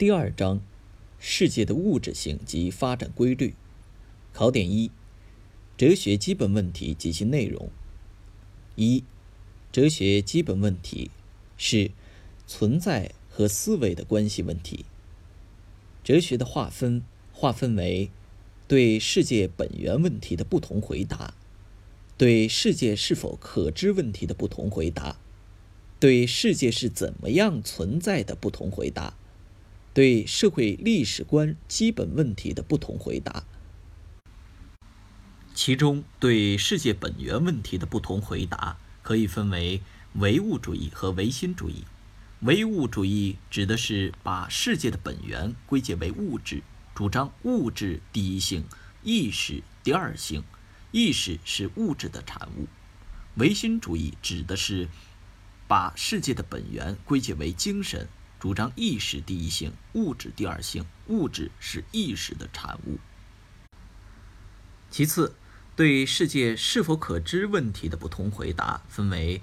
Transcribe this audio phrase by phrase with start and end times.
[0.00, 0.62] 第二章：
[1.18, 3.54] 世界的物质性及发展规律。
[4.32, 4.90] 考点一：
[5.76, 7.68] 哲学基本问题及其内容。
[8.76, 9.04] 一、
[9.70, 11.10] 哲学基本问题
[11.58, 11.90] 是
[12.46, 14.86] 存在和思维的关系问题。
[16.02, 17.02] 哲学的划分
[17.34, 18.08] 划分为
[18.66, 21.34] 对世界本源问题的不同回答，
[22.16, 25.18] 对世界是否可知问题的不同回答，
[25.98, 29.18] 对世界是怎么样存在的不同回答。
[29.92, 33.44] 对社会历史观基本问题的不同回答，
[35.52, 39.82] 其中对世界本源问题的不同回答可以分为
[40.14, 41.84] 唯物主义和唯心主义。
[42.42, 46.62] 唯物主义指的是把世界的本源归结为物质，
[46.94, 48.64] 主张物质第一性，
[49.02, 50.44] 意识第二性，
[50.92, 52.68] 意识是物质的产物。
[53.34, 54.88] 唯心主义指的是
[55.66, 58.08] 把世界的本源归结为精神。
[58.40, 62.98] 主张意识第一性，物质第二性，物质是意识的产物。
[64.90, 65.36] 其次，
[65.76, 69.42] 对世界是否可知问题的不同回答分为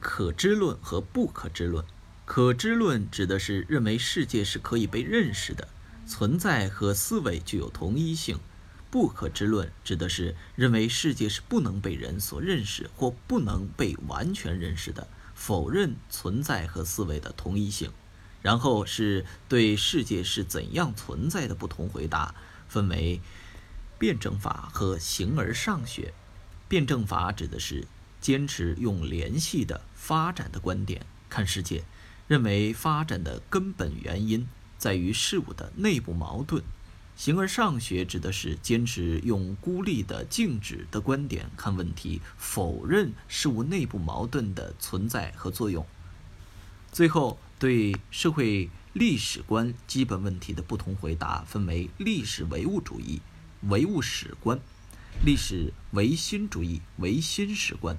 [0.00, 1.84] 可知论和不可知论。
[2.24, 5.68] 可知论指的是认为世界是可以被认识的，
[6.04, 8.38] 存在和思维具有同一性；
[8.90, 17.92] 不可知论指的是认为世界是不能被人所认识或不能被完全认识的，否认存在和思维的同一性。
[18.42, 22.34] 然后是对世界是怎样存在的不同回答，
[22.68, 23.20] 分为
[24.00, 26.12] 辩证法和形而上学。
[26.68, 27.86] 辩证法指的是
[28.20, 31.84] 坚持用联系的发展的观点看世界，
[32.26, 36.64] 认为发展的根本原因在于事物的内部矛盾。
[37.14, 45.86] 形而上学指的是坚持用孤立的静止的观点看问题，否认事物内部矛盾的存在和作用。
[46.90, 47.38] 最后。
[47.62, 53.20] 对社会历史观基本问题的不同回答分为历史唯物主义、
[53.68, 54.58] 唯物史观、
[55.24, 57.96] 历史唯心主义、唯心史观。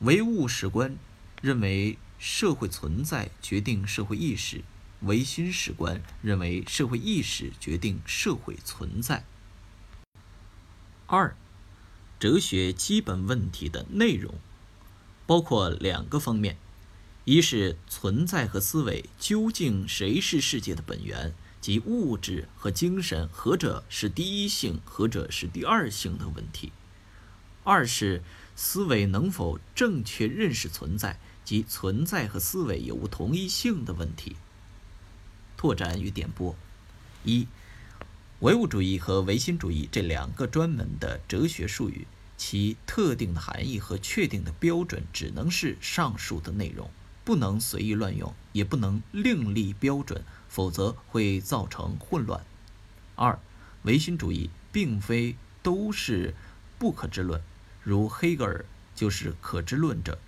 [0.00, 0.98] 唯物史观
[1.40, 4.62] 认为社会存在决定社会意识，
[5.00, 9.24] 唯心史观认为社会意识决定社会存在。
[11.06, 11.34] 二，
[12.20, 14.34] 哲学基本问题的内容
[15.26, 16.58] 包括两个方面。
[17.26, 26.70] 一是存在和思维究竟谁是世界的本源，即物质和精神何者是第一性，何者是第二性的问题；
[27.64, 28.22] 二是
[28.54, 34.36] 思维能否正确认识存在，即存在和思维有无同一性的问题。
[35.56, 36.54] 拓展与点拨：
[37.24, 37.48] 一、
[38.38, 42.06] 唯物主义和唯心主义这两个专门的哲学术语，
[42.36, 46.88] 其特定的含义和确定的标准，只能是上述的内容。
[47.26, 52.46] 不能随意乱用，也不能另立标准，否则会造成混乱。
[53.16, 53.40] 二，
[53.82, 56.34] 唯心主义并非都是
[56.78, 57.42] 不可知论，
[57.82, 58.64] 如黑格尔
[58.94, 60.18] 就是可知论者；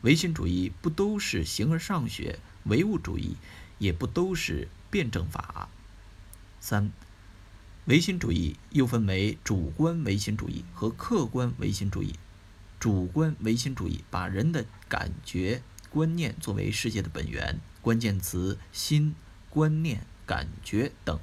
[0.00, 3.36] 唯心主义不都是形而上学，唯物主义
[3.78, 5.68] 也不都是辩证法。
[6.58, 6.90] 三，
[7.84, 12.14] 唯心主义又分为主观唯心主义和客观唯心主义。
[12.80, 15.62] 主观唯心主义把人的感觉。
[15.94, 19.14] 观念作为世界的本源，关键词心、
[19.48, 21.20] 观念、感觉等。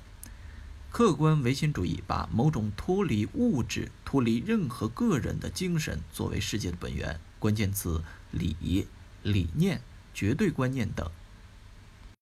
[0.90, 8.02] 客观唯心主义把某种脱离物质、脱离任何个人的精神作为世界的本源，关键词
[8.32, 8.88] 理、
[9.24, 9.82] 理念、
[10.14, 11.12] 绝对观念等。